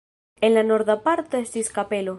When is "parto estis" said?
1.07-1.73